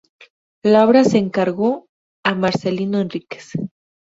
La 0.65 0.87
obra 0.87 1.03
se 1.03 1.19
encargó 1.19 1.87
a 2.23 2.33
Marcelino 2.33 2.97
Enríquez. 2.99 3.51